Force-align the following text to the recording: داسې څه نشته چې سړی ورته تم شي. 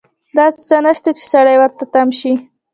داسې 0.37 0.59
څه 0.69 0.77
نشته 0.85 1.09
چې 1.17 1.23
سړی 1.33 1.55
ورته 1.61 1.83
تم 1.93 2.07
شي. 2.19 2.33